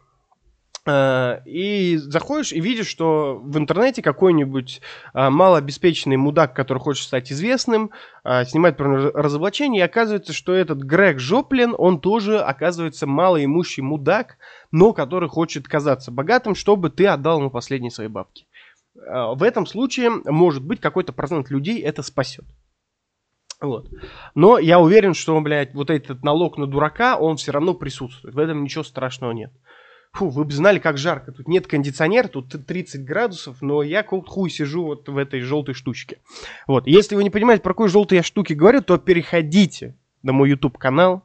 Uh, 0.83 1.43
и 1.45 1.95
заходишь 1.98 2.51
и 2.51 2.60
видишь, 2.60 2.88
что 2.88 3.39
в 3.39 3.55
интернете 3.60 4.01
какой-нибудь 4.01 4.81
uh, 5.13 5.29
малообеспеченный 5.29 6.17
мудак, 6.17 6.55
который 6.55 6.79
хочет 6.79 7.05
стать 7.05 7.31
известным, 7.31 7.91
uh, 8.25 8.43
снимает 8.45 8.77
про 8.77 9.12
разоблачение, 9.12 9.81
и 9.81 9.86
оказывается, 9.86 10.33
что 10.33 10.53
этот 10.53 10.79
Грег 10.79 11.19
Жоплин, 11.19 11.75
он 11.77 12.00
тоже 12.01 12.39
оказывается 12.39 13.05
малоимущий 13.05 13.83
мудак, 13.83 14.38
но 14.71 14.91
который 14.91 15.29
хочет 15.29 15.67
казаться 15.67 16.10
богатым, 16.10 16.55
чтобы 16.55 16.89
ты 16.89 17.05
отдал 17.05 17.41
ему 17.41 17.51
последние 17.51 17.91
свои 17.91 18.07
бабки. 18.07 18.48
В 18.95 19.43
этом 19.43 19.67
случае, 19.67 20.10
может 20.10 20.63
быть, 20.63 20.81
какой-то 20.81 21.13
процент 21.13 21.51
людей 21.51 21.79
это 21.79 22.01
спасет. 22.01 22.45
Вот. 23.62 23.88
Но 24.34 24.58
я 24.58 24.80
уверен, 24.80 25.13
что, 25.13 25.39
блядь, 25.39 25.75
вот 25.75 25.91
этот 25.91 26.24
налог 26.24 26.58
на 26.58 26.65
дурака, 26.65 27.15
он 27.18 27.38
все 27.38 27.51
равно 27.51 27.75
присутствует. 27.75 28.34
В 28.34 28.39
этом 28.39 28.63
ничего 28.63 28.84
страшного 28.84 29.32
нет. 29.32 29.51
Фу, 30.13 30.30
вы 30.30 30.44
бы 30.44 30.51
знали, 30.51 30.80
как 30.80 30.98
жарко. 30.98 31.32
Тут 31.32 31.48
нет 31.48 31.68
кондиционера, 31.68 32.27
тут 32.27 32.50
30 32.65 33.06
градусов, 33.06 33.62
но 33.62 33.84
я 33.84 34.03
как 34.03 34.25
хуй 34.27 34.50
сижу 34.50 34.84
вот 34.84 35.08
в 35.08 35.15
этой 35.15 35.41
желтой 35.41 35.75
штучке. 35.75 36.18
Вот. 36.68 36.88
Если 36.88 37.15
вы 37.15 37.24
не 37.24 37.30
понимаете, 37.30 37.62
про 37.62 37.74
какой 37.74 37.88
желтой 37.88 38.18
я 38.18 38.24
штуки 38.24 38.53
говорю, 38.53 38.82
то 38.82 38.98
переходите 38.98 39.96
на 40.24 40.34
мой 40.34 40.50
YouTube 40.50 40.77
канал. 40.77 41.24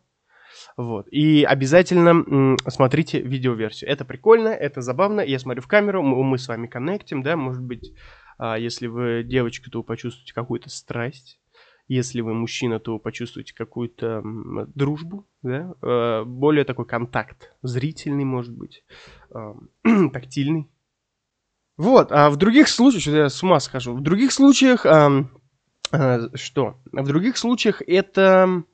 Вот. 0.77 1.09
И 1.11 1.43
обязательно 1.43 2.11
м, 2.11 2.57
смотрите 2.69 3.21
видеоверсию. 3.21 3.91
Это 3.91 4.05
прикольно, 4.05 4.49
это 4.49 4.83
забавно. 4.83 5.23
Я 5.23 5.39
смотрю 5.39 5.63
в 5.63 5.69
камеру, 5.69 6.03
мы, 6.03 6.23
мы 6.23 6.39
с 6.39 6.47
вами 6.47 6.67
коннектим, 6.67 7.23
да, 7.23 7.35
может 7.35 7.63
быть, 7.63 7.95
а, 8.39 8.59
если 8.59 8.87
вы 8.87 9.23
девочка, 9.25 9.71
то 9.71 9.79
вы 9.79 9.85
почувствуете 9.85 10.35
какую-то 10.35 10.69
страсть 10.69 11.41
если 11.89 12.21
вы 12.21 12.35
мужчина, 12.35 12.81
то 12.81 12.99
почувствуете 12.99 13.55
какую-то 13.55 14.23
дружбу, 14.75 15.27
да? 15.43 15.75
Э, 15.83 16.25
более 16.25 16.65
такой 16.65 16.87
контакт, 16.87 17.53
зрительный, 17.63 18.25
может 18.25 18.55
быть, 18.55 18.85
тактильный. 20.13 20.69
Вот, 21.77 22.11
а 22.11 22.31
в 22.31 22.37
других 22.37 22.69
случаях, 22.69 23.07
я 23.07 23.29
с 23.29 23.43
ума 23.43 23.61
схожу, 23.61 23.95
в 23.95 24.01
других 24.01 24.33
случаях, 24.33 24.87
э, 24.87 25.25
что? 26.35 26.79
В 26.91 27.07
других 27.07 27.37
случаях 27.37 27.83
это 27.87 28.65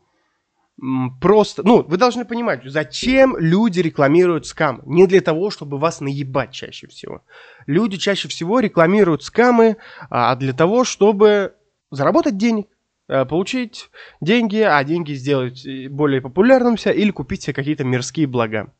просто, 1.20 1.62
ну, 1.62 1.82
вы 1.82 1.96
должны 1.96 2.24
понимать, 2.24 2.62
зачем 2.64 3.36
люди 3.36 3.80
рекламируют 3.80 4.46
скам? 4.46 4.82
Не 4.84 5.06
для 5.06 5.20
того, 5.20 5.50
чтобы 5.50 5.78
вас 5.78 6.00
наебать 6.00 6.52
чаще 6.52 6.86
всего. 6.86 7.22
Люди 7.66 7.98
чаще 7.98 8.28
всего 8.28 8.60
рекламируют 8.60 9.22
скамы, 9.22 9.76
а 10.10 10.34
для 10.36 10.52
того, 10.52 10.84
чтобы 10.84 11.54
заработать 11.90 12.36
денег. 12.36 12.68
Э, 13.12 13.26
получить 13.26 13.90
деньги, 14.22 14.56
а 14.56 14.82
деньги 14.84 15.12
сделать 15.12 15.66
э, 15.66 15.86
более 15.90 16.22
популярным 16.22 16.78
себя 16.78 16.94
или 16.94 17.10
купить 17.10 17.42
себе 17.42 17.52
какие-то 17.52 17.84
мирские 17.84 18.26
блага. 18.26 18.72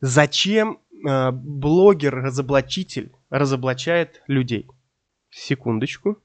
Зачем 0.00 0.78
э, 1.04 1.32
блогер-разоблачитель 1.32 3.10
разоблачает 3.30 4.22
людей? 4.28 4.68
Секундочку. 5.30 6.18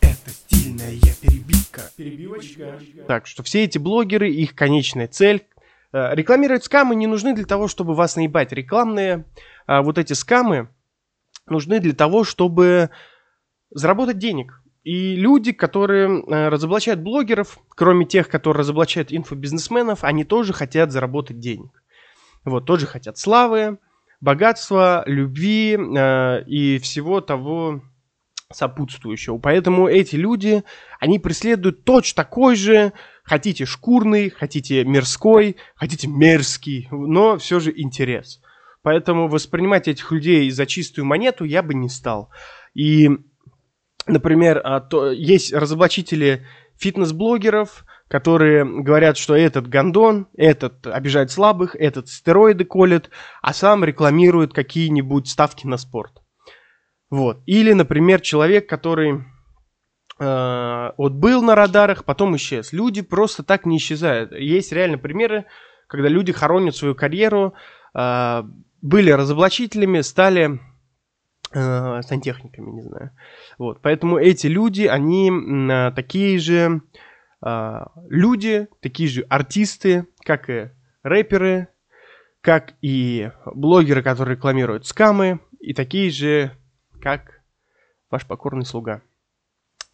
Это 0.00 0.30
стильная 0.30 0.98
перебивка. 1.20 1.82
Перебивочка. 1.98 2.80
Так, 3.08 3.26
что 3.26 3.42
все 3.42 3.64
эти 3.64 3.76
блогеры, 3.76 4.30
их 4.30 4.54
конечная 4.54 5.08
цель 5.08 5.44
рекламировать 5.92 6.64
скамы 6.64 6.96
не 6.96 7.06
нужны 7.06 7.34
для 7.34 7.44
того, 7.44 7.68
чтобы 7.68 7.94
вас 7.94 8.16
наебать. 8.16 8.52
Рекламные 8.52 9.26
э, 9.66 9.82
вот 9.82 9.98
эти 9.98 10.14
скамы 10.14 10.70
нужны 11.46 11.78
для 11.78 11.92
того, 11.92 12.24
чтобы 12.24 12.88
заработать 13.70 14.16
денег 14.16 14.62
и 14.84 15.16
люди, 15.16 15.52
которые 15.52 16.20
э, 16.20 16.48
разоблачают 16.48 17.00
блогеров, 17.00 17.58
кроме 17.70 18.04
тех, 18.04 18.28
которые 18.28 18.60
разоблачают 18.60 19.12
инфобизнесменов, 19.12 20.04
они 20.04 20.24
тоже 20.24 20.52
хотят 20.52 20.92
заработать 20.92 21.38
денег. 21.38 21.82
Вот, 22.44 22.66
тоже 22.66 22.86
хотят 22.86 23.16
славы, 23.16 23.78
богатства, 24.20 25.02
любви 25.06 25.76
э, 25.76 26.44
и 26.44 26.78
всего 26.78 27.22
того 27.22 27.80
сопутствующего. 28.52 29.38
Поэтому 29.38 29.88
эти 29.88 30.16
люди, 30.16 30.64
они 31.00 31.18
преследуют 31.18 31.84
точно 31.84 32.22
такой 32.22 32.54
же, 32.54 32.92
хотите 33.22 33.64
шкурный, 33.64 34.28
хотите 34.28 34.84
мирской, 34.84 35.56
хотите 35.76 36.08
мерзкий, 36.08 36.88
но 36.90 37.38
все 37.38 37.58
же 37.58 37.72
интерес. 37.74 38.42
Поэтому 38.82 39.28
воспринимать 39.28 39.88
этих 39.88 40.12
людей 40.12 40.50
за 40.50 40.66
чистую 40.66 41.06
монету 41.06 41.44
я 41.44 41.62
бы 41.62 41.72
не 41.72 41.88
стал. 41.88 42.30
И 42.74 43.08
например, 44.06 44.60
а, 44.64 44.80
то, 44.80 45.10
есть 45.10 45.52
разоблачители 45.52 46.46
фитнес-блогеров, 46.76 47.84
которые 48.08 48.64
говорят, 48.64 49.16
что 49.16 49.34
этот 49.34 49.68
гондон, 49.68 50.28
этот 50.36 50.86
обижает 50.86 51.30
слабых, 51.30 51.74
этот 51.76 52.08
стероиды 52.08 52.64
колет, 52.64 53.10
а 53.42 53.52
сам 53.52 53.84
рекламирует 53.84 54.52
какие-нибудь 54.52 55.28
ставки 55.28 55.66
на 55.66 55.76
спорт. 55.76 56.22
Вот. 57.10 57.42
Или, 57.46 57.72
например, 57.72 58.20
человек, 58.20 58.68
который 58.68 59.24
э, 60.18 60.90
вот 60.96 61.12
был 61.12 61.42
на 61.42 61.54
радарах, 61.54 62.04
потом 62.04 62.36
исчез. 62.36 62.72
Люди 62.72 63.02
просто 63.02 63.42
так 63.42 63.66
не 63.66 63.76
исчезают. 63.78 64.32
Есть 64.32 64.72
реально 64.72 64.98
примеры, 64.98 65.46
когда 65.86 66.08
люди 66.08 66.32
хоронят 66.32 66.76
свою 66.76 66.94
карьеру, 66.94 67.54
э, 67.94 68.42
были 68.82 69.10
разоблачителями, 69.10 70.00
стали 70.02 70.60
э, 71.54 72.02
сантехниками, 72.02 72.70
не 72.70 72.82
знаю. 72.82 73.10
Вот, 73.58 73.80
поэтому 73.80 74.18
эти 74.18 74.46
люди, 74.46 74.82
они 74.82 75.30
э, 75.30 75.92
такие 75.92 76.38
же 76.38 76.82
э, 77.44 77.80
люди, 78.08 78.68
такие 78.80 79.08
же 79.08 79.22
артисты, 79.22 80.06
как 80.24 80.50
и 80.50 80.70
рэперы, 81.02 81.68
как 82.40 82.74
и 82.82 83.30
блогеры, 83.46 84.02
которые 84.02 84.36
рекламируют 84.36 84.86
скамы, 84.86 85.40
и 85.60 85.72
такие 85.72 86.10
же, 86.10 86.52
как 87.00 87.40
ваш 88.10 88.26
покорный 88.26 88.66
слуга. 88.66 89.02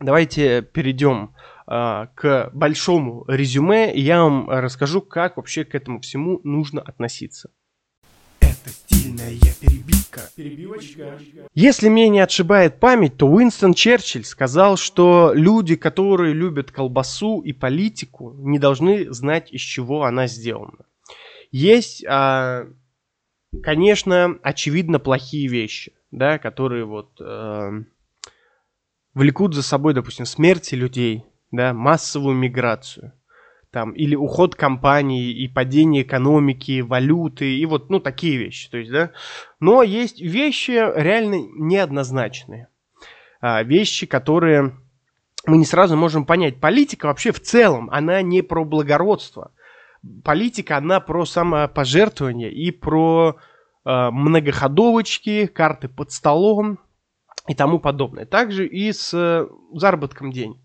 Давайте 0.01 0.63
перейдем 0.63 1.35
э, 1.67 2.07
к 2.15 2.51
большому 2.55 3.25
резюме, 3.29 3.95
и 3.95 4.01
я 4.01 4.23
вам 4.23 4.49
расскажу, 4.49 5.03
как 5.03 5.37
вообще 5.37 5.65
к 5.65 5.75
этому 5.75 6.01
всему 6.01 6.41
нужно 6.43 6.81
относиться. 6.81 7.51
Это 8.63 8.75
стильная 8.75 9.39
перебивка. 9.61 10.21
Перебивочка. 10.37 11.19
Если 11.55 11.89
мне 11.89 12.09
не 12.09 12.21
отшибает 12.21 12.79
память, 12.79 13.17
то 13.17 13.27
Уинстон 13.27 13.75
Черчилль 13.75 14.25
сказал, 14.25 14.77
что 14.77 15.33
люди, 15.35 15.77
которые 15.77 16.35
любят 16.35 16.71
колбасу 16.71 17.41
и 17.41 17.53
политику, 17.53 18.35
не 18.39 18.59
должны 18.59 19.13
знать, 19.13 19.51
из 19.53 19.61
чего 19.61 20.05
она 20.05 20.27
сделана. 20.27 20.85
Есть, 21.51 22.05
а, 22.07 22.67
конечно, 23.63 24.39
очевидно 24.43 24.99
плохие 24.99 25.49
вещи, 25.49 25.93
да, 26.11 26.39
которые 26.39 26.85
вот 26.85 27.21
а, 27.21 27.71
влекут 29.15 29.55
за 29.55 29.63
собой, 29.63 29.95
допустим, 29.95 30.27
смерти 30.27 30.75
людей, 30.75 31.25
да, 31.51 31.73
массовую 31.73 32.37
миграцию 32.37 33.13
там, 33.71 33.93
или 33.93 34.15
уход 34.17 34.55
компании, 34.55 35.31
и 35.31 35.49
падение 35.49 36.03
экономики, 36.03 36.81
валюты, 36.81 37.57
и 37.57 37.67
вот, 37.67 37.89
ну, 37.91 38.01
такие 38.01 38.37
вещи, 38.37 38.69
то 38.71 38.79
есть, 38.79 38.91
да. 38.91 39.13
Но 39.61 39.83
есть 39.83 40.21
вещи 40.21 40.73
реально 40.73 41.37
неоднозначные. 41.57 42.69
А, 43.41 43.63
вещи, 43.63 44.07
которые 44.07 44.77
мы 45.47 45.57
не 45.57 45.65
сразу 45.65 45.97
можем 45.97 46.27
понять. 46.27 46.61
Политика 46.61 47.07
вообще 47.07 47.33
в 47.33 47.41
целом, 47.41 47.89
она 47.91 48.21
не 48.23 48.43
про 48.43 48.65
благородство. 48.65 49.53
Политика, 50.25 50.77
она 50.77 51.01
про 51.01 51.25
самопожертвование 51.25 52.53
и 52.53 52.71
про 52.71 53.37
э, 53.85 54.11
многоходовочки, 54.11 55.47
карты 55.47 55.89
под 55.89 56.11
столом 56.11 56.79
и 57.49 57.55
тому 57.55 57.79
подобное. 57.79 58.27
Также 58.27 58.67
и 58.67 58.93
с 58.93 59.13
э, 59.15 59.47
заработком 59.75 60.33
денег. 60.33 60.59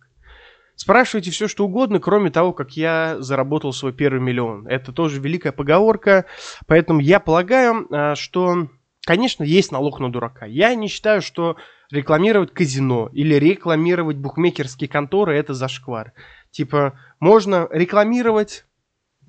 Спрашивайте 0.75 1.31
все, 1.31 1.47
что 1.47 1.65
угодно, 1.65 1.99
кроме 1.99 2.29
того, 2.29 2.51
как 2.51 2.75
я 2.75 3.15
заработал 3.19 3.71
свой 3.71 3.93
первый 3.93 4.19
миллион. 4.19 4.67
Это 4.67 4.91
тоже 4.91 5.21
великая 5.21 5.51
поговорка, 5.51 6.25
поэтому 6.67 6.99
я 6.99 7.19
полагаю, 7.19 7.87
а, 7.89 8.15
что, 8.15 8.67
конечно, 9.05 9.43
есть 9.43 9.71
налог 9.71 9.99
на 9.99 10.11
дурака. 10.11 10.45
Я 10.45 10.75
не 10.75 10.87
считаю, 10.89 11.21
что 11.21 11.55
рекламировать 11.91 12.53
казино 12.53 13.09
или 13.13 13.35
рекламировать 13.35 14.17
букмекерские 14.17 14.89
конторы– 14.89 15.35
это 15.37 15.53
зашквар. 15.53 16.13
Типа, 16.51 16.99
можно 17.19 17.67
рекламировать, 17.71 18.65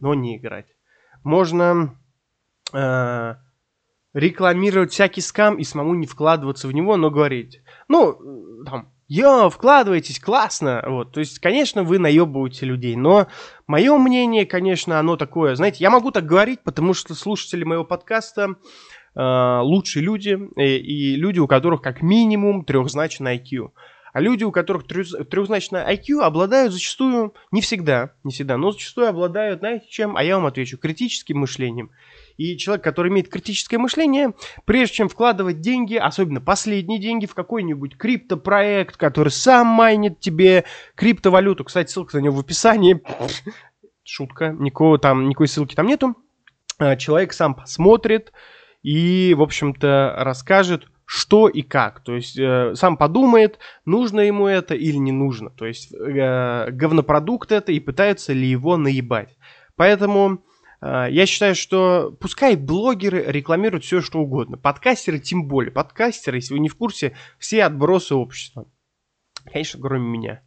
но 0.00 0.14
не 0.14 0.36
играть. 0.36 0.74
Можно 1.22 1.96
э, 2.72 3.34
рекламировать 4.14 4.92
всякий 4.92 5.20
скам 5.20 5.56
и 5.56 5.64
самому 5.64 5.94
не 5.94 6.06
вкладываться 6.06 6.68
в 6.68 6.72
него, 6.72 6.96
но 6.96 7.10
говорить. 7.10 7.62
Ну, 7.88 8.64
там, 8.64 8.92
Йо, 9.08 9.50
вкладывайтесь, 9.50 10.18
классно. 10.18 10.82
Вот, 10.84 11.12
то 11.12 11.20
есть, 11.20 11.38
конечно, 11.38 11.84
вы 11.84 12.00
наебываете 12.00 12.66
людей, 12.66 12.96
но 12.96 13.28
мое 13.68 13.96
мнение, 13.98 14.46
конечно, 14.46 14.98
оно 14.98 15.16
такое, 15.16 15.54
знаете, 15.54 15.78
я 15.80 15.90
могу 15.90 16.10
так 16.10 16.26
говорить, 16.26 16.60
потому 16.64 16.92
что 16.92 17.14
слушатели 17.14 17.62
моего 17.62 17.84
подкаста 17.84 18.56
э, 19.14 19.60
лучшие 19.62 20.02
люди 20.02 20.36
и, 20.56 20.76
и 20.76 21.16
люди, 21.16 21.38
у 21.38 21.46
которых 21.46 21.82
как 21.82 22.02
минимум 22.02 22.64
трехзначный 22.64 23.36
IQ. 23.38 23.70
А 24.12 24.20
люди, 24.20 24.42
у 24.42 24.50
которых 24.50 24.88
трехзначный 24.88 25.82
IQ, 25.94 26.22
обладают 26.22 26.72
зачастую, 26.72 27.32
не 27.52 27.60
всегда, 27.60 28.12
не 28.24 28.32
всегда, 28.32 28.56
но 28.56 28.72
зачастую 28.72 29.08
обладают, 29.08 29.60
знаете, 29.60 29.86
чем? 29.88 30.16
А 30.16 30.24
я 30.24 30.36
вам 30.36 30.46
отвечу, 30.46 30.78
критическим 30.78 31.38
мышлением. 31.38 31.90
И 32.36 32.56
человек, 32.58 32.84
который 32.84 33.10
имеет 33.10 33.28
критическое 33.28 33.78
мышление, 33.78 34.34
прежде 34.64 34.96
чем 34.96 35.08
вкладывать 35.08 35.60
деньги, 35.60 35.94
особенно 35.94 36.40
последние 36.40 36.98
деньги, 36.98 37.26
в 37.26 37.34
какой-нибудь 37.34 37.96
криптопроект, 37.96 38.96
который 38.96 39.30
сам 39.30 39.66
майнит 39.66 40.20
тебе 40.20 40.64
криптовалюту, 40.94 41.64
кстати, 41.64 41.90
ссылка 41.90 42.18
на 42.18 42.22
него 42.22 42.36
в 42.36 42.40
описании, 42.40 43.00
шутка, 44.04 44.50
никакого 44.50 44.98
там, 44.98 45.28
никакой 45.28 45.48
ссылки 45.48 45.74
там 45.74 45.86
нету, 45.86 46.14
а, 46.78 46.96
человек 46.96 47.32
сам 47.32 47.54
посмотрит 47.54 48.32
и, 48.82 49.34
в 49.36 49.42
общем-то, 49.42 50.14
расскажет, 50.18 50.86
что 51.06 51.48
и 51.48 51.62
как. 51.62 52.00
То 52.00 52.14
есть 52.14 52.36
э, 52.36 52.74
сам 52.74 52.96
подумает, 52.96 53.60
нужно 53.84 54.20
ему 54.20 54.48
это 54.48 54.74
или 54.74 54.96
не 54.96 55.12
нужно. 55.12 55.50
То 55.50 55.64
есть 55.64 55.94
э, 55.94 56.70
говнопродукт 56.70 57.52
это 57.52 57.70
и 57.70 57.78
пытаются 57.78 58.32
ли 58.32 58.46
его 58.46 58.76
наебать. 58.76 59.36
Поэтому 59.76 60.42
я 60.82 61.26
считаю, 61.26 61.54
что 61.54 62.16
пускай 62.20 62.56
блогеры 62.56 63.24
рекламируют 63.26 63.84
все, 63.84 64.00
что 64.00 64.20
угодно. 64.20 64.56
Подкастеры 64.56 65.18
тем 65.18 65.48
более. 65.48 65.72
Подкастеры, 65.72 66.38
если 66.38 66.54
вы 66.54 66.60
не 66.60 66.68
в 66.68 66.76
курсе, 66.76 67.16
все 67.38 67.64
отбросы 67.64 68.14
общества. 68.14 68.66
Конечно, 69.50 69.80
кроме 69.80 70.06
меня. 70.06 70.42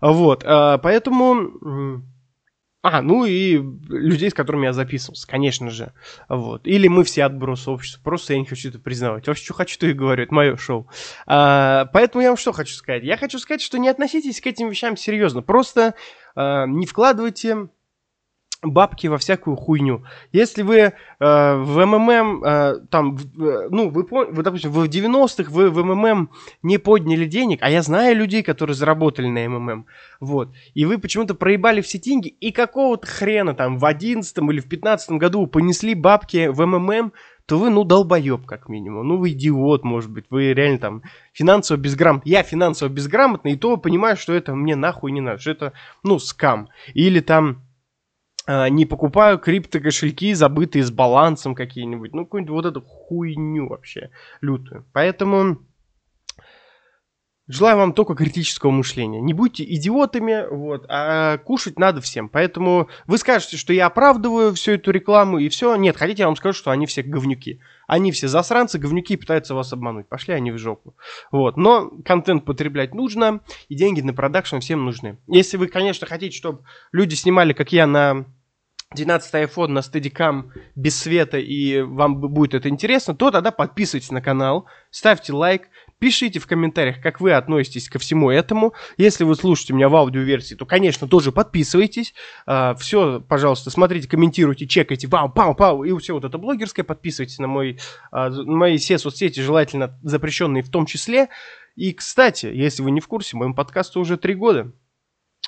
Вот, 0.00 0.44
а, 0.44 0.78
поэтому... 0.78 2.02
А, 2.80 3.02
ну 3.02 3.24
и 3.24 3.58
людей, 3.88 4.30
с 4.30 4.34
которыми 4.34 4.66
я 4.66 4.72
записывался, 4.72 5.26
конечно 5.26 5.68
же. 5.68 5.92
Вот. 6.28 6.64
Или 6.64 6.86
мы 6.86 7.02
все 7.02 7.24
отбросы 7.24 7.70
общества. 7.70 8.00
Просто 8.04 8.34
я 8.34 8.38
не 8.38 8.46
хочу 8.46 8.68
это 8.68 8.78
признавать. 8.78 9.26
Вообще, 9.26 9.44
что 9.44 9.54
хочу, 9.54 9.78
то 9.80 9.86
и 9.88 9.92
говорю. 9.92 10.22
Это 10.22 10.32
мое 10.32 10.56
шоу. 10.56 10.88
А, 11.26 11.86
поэтому 11.92 12.22
я 12.22 12.28
вам 12.28 12.36
что 12.36 12.52
хочу 12.52 12.74
сказать? 12.74 13.02
Я 13.02 13.16
хочу 13.16 13.40
сказать, 13.40 13.62
что 13.62 13.78
не 13.78 13.88
относитесь 13.88 14.40
к 14.40 14.46
этим 14.46 14.68
вещам 14.68 14.96
серьезно. 14.96 15.42
Просто 15.42 15.96
а, 16.36 16.66
не 16.66 16.86
вкладывайте 16.86 17.68
бабки 18.62 19.06
во 19.06 19.18
всякую 19.18 19.56
хуйню. 19.56 20.04
Если 20.32 20.62
вы 20.62 20.76
э, 20.78 20.92
в 21.20 21.86
МММ, 21.86 22.44
э, 22.44 22.74
там, 22.90 23.16
э, 23.16 23.68
ну, 23.70 23.90
вы, 23.90 24.04
вы, 24.04 24.42
допустим, 24.42 24.72
вы 24.72 24.86
в 24.86 24.88
90-х 24.88 25.50
вы 25.50 25.70
в 25.70 25.84
МММ 25.84 26.30
не 26.62 26.78
подняли 26.78 27.26
денег, 27.26 27.60
а 27.62 27.70
я 27.70 27.82
знаю 27.82 28.16
людей, 28.16 28.42
которые 28.42 28.74
заработали 28.74 29.28
на 29.28 29.48
МММ, 29.48 29.86
вот, 30.20 30.52
и 30.74 30.84
вы 30.84 30.98
почему-то 30.98 31.34
проебали 31.34 31.80
все 31.80 31.98
деньги, 31.98 32.28
и 32.28 32.50
какого-то 32.50 33.06
хрена 33.06 33.54
там 33.54 33.78
в 33.78 33.84
11 33.84 34.36
или 34.38 34.60
в 34.60 34.68
15 34.68 35.12
году 35.12 35.46
понесли 35.46 35.94
бабки 35.94 36.48
в 36.48 36.64
МММ, 36.64 37.12
то 37.46 37.56
вы, 37.56 37.70
ну, 37.70 37.82
долбоеб, 37.82 38.44
как 38.44 38.68
минимум. 38.68 39.08
Ну, 39.08 39.16
вы 39.16 39.30
идиот, 39.30 39.82
может 39.82 40.10
быть. 40.10 40.26
Вы 40.28 40.52
реально 40.52 40.78
там 40.78 41.02
финансово 41.32 41.78
безграмотный. 41.78 42.30
Я 42.30 42.42
финансово 42.42 42.90
безграмотный, 42.90 43.52
и 43.52 43.56
то 43.56 43.78
понимаю, 43.78 44.18
что 44.18 44.34
это 44.34 44.54
мне 44.54 44.76
нахуй 44.76 45.12
не 45.12 45.22
надо, 45.22 45.38
что 45.38 45.52
это, 45.52 45.72
ну, 46.02 46.18
скам. 46.18 46.68
Или 46.92 47.20
там 47.20 47.62
не 48.48 48.86
покупаю 48.86 49.38
криптокошельки, 49.38 50.32
забытые 50.32 50.82
с 50.82 50.90
балансом 50.90 51.54
какие-нибудь. 51.54 52.14
Ну, 52.14 52.24
какую-нибудь 52.24 52.52
вот 52.52 52.66
эту 52.66 52.80
хуйню 52.80 53.68
вообще 53.68 54.10
лютую. 54.40 54.86
Поэтому 54.92 55.58
Желаю 57.50 57.78
вам 57.78 57.94
только 57.94 58.14
критического 58.14 58.70
мышления. 58.70 59.22
Не 59.22 59.32
будьте 59.32 59.64
идиотами, 59.64 60.46
вот, 60.50 60.84
а 60.90 61.38
кушать 61.38 61.78
надо 61.78 62.02
всем. 62.02 62.28
Поэтому 62.28 62.90
вы 63.06 63.16
скажете, 63.16 63.56
что 63.56 63.72
я 63.72 63.86
оправдываю 63.86 64.52
всю 64.52 64.72
эту 64.72 64.90
рекламу 64.90 65.38
и 65.38 65.48
все. 65.48 65.74
Нет, 65.76 65.96
хотите, 65.96 66.24
я 66.24 66.26
вам 66.26 66.36
скажу, 66.36 66.58
что 66.58 66.70
они 66.70 66.84
все 66.84 67.02
говнюки. 67.02 67.60
Они 67.86 68.12
все 68.12 68.28
засранцы, 68.28 68.78
говнюки 68.78 69.16
пытаются 69.16 69.54
вас 69.54 69.72
обмануть. 69.72 70.08
Пошли 70.08 70.34
они 70.34 70.50
в 70.50 70.58
жопу. 70.58 70.94
Вот. 71.32 71.56
Но 71.56 71.90
контент 72.04 72.44
потреблять 72.44 72.94
нужно, 72.94 73.40
и 73.70 73.74
деньги 73.74 74.02
на 74.02 74.12
продакшн 74.12 74.58
всем 74.58 74.84
нужны. 74.84 75.16
Если 75.26 75.56
вы, 75.56 75.68
конечно, 75.68 76.06
хотите, 76.06 76.36
чтобы 76.36 76.64
люди 76.92 77.14
снимали, 77.14 77.54
как 77.54 77.72
я, 77.72 77.86
на 77.86 78.26
12 78.94 79.34
iPhone 79.34 79.68
на 79.68 79.80
Steadicam 79.80 80.44
без 80.74 80.98
света, 80.98 81.38
и 81.38 81.82
вам 81.82 82.20
будет 82.20 82.54
это 82.54 82.70
интересно, 82.70 83.14
то 83.14 83.30
тогда 83.30 83.50
подписывайтесь 83.50 84.10
на 84.10 84.22
канал, 84.22 84.66
ставьте 84.90 85.34
лайк, 85.34 85.68
пишите 85.98 86.40
в 86.40 86.46
комментариях, 86.46 87.02
как 87.02 87.20
вы 87.20 87.32
относитесь 87.32 87.90
ко 87.90 87.98
всему 87.98 88.30
этому. 88.30 88.72
Если 88.96 89.24
вы 89.24 89.34
слушаете 89.34 89.74
меня 89.74 89.90
в 89.90 89.96
аудиоверсии, 89.96 90.54
то, 90.54 90.64
конечно, 90.64 91.06
тоже 91.06 91.32
подписывайтесь. 91.32 92.14
А, 92.46 92.74
все, 92.76 93.20
пожалуйста, 93.20 93.70
смотрите, 93.70 94.08
комментируйте, 94.08 94.66
чекайте, 94.66 95.06
вау, 95.06 95.30
пау, 95.30 95.54
пау, 95.54 95.84
и 95.84 95.96
все 95.98 96.14
вот 96.14 96.24
это 96.24 96.38
блогерское. 96.38 96.84
Подписывайтесь 96.84 97.38
на, 97.38 97.46
мой, 97.46 97.78
а, 98.10 98.30
на 98.30 98.56
мои 98.56 98.78
все 98.78 98.96
соцсети, 98.98 99.40
желательно 99.40 99.98
запрещенные 100.02 100.62
в 100.62 100.70
том 100.70 100.86
числе. 100.86 101.28
И, 101.76 101.92
кстати, 101.92 102.46
если 102.46 102.82
вы 102.82 102.90
не 102.90 103.00
в 103.00 103.06
курсе, 103.06 103.36
моему 103.36 103.54
подкасту 103.54 104.00
уже 104.00 104.16
три 104.16 104.34
года. 104.34 104.72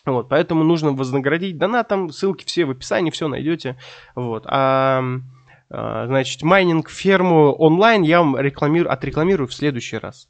Вот, 0.07 0.29
поэтому 0.29 0.65
нужно 0.65 0.93
вознаградить 0.93 1.59
донатом. 1.59 2.11
Ссылки 2.11 2.45
все 2.45 2.65
в 2.65 2.71
описании, 2.71 3.11
все 3.11 3.29
найдете. 3.29 3.79
Вот. 4.15 4.45
А, 4.47 5.03
а, 5.69 6.07
значит, 6.07 6.43
майнинг 6.43 6.89
ферму 6.89 7.53
онлайн 7.53 8.03
я 8.03 8.21
вам 8.21 8.39
рекламирую, 8.39 8.93
отрекламирую 8.93 9.49
в 9.49 9.55
следующий 9.55 9.99
раз. 9.99 10.29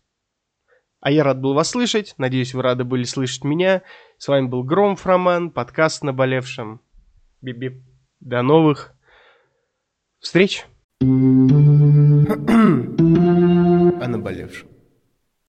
А 1.01 1.11
я 1.11 1.25
рад 1.25 1.41
был 1.41 1.55
вас 1.55 1.71
слышать. 1.71 2.15
Надеюсь, 2.19 2.53
вы 2.53 2.63
рады 2.63 2.85
были 2.85 3.05
слышать 3.05 3.45
меня. 3.45 3.83
С 4.19 4.29
вами 4.29 4.47
был 4.49 4.63
Громов 4.65 5.07
Роман, 5.07 5.51
подкаст 5.51 6.03
«Наболевшим». 6.03 6.83
Биби. 7.41 7.83
До 8.21 8.43
новых 8.43 8.93
встреч. 10.21 10.67
О 11.01 11.05
наболевшем. 14.09 14.70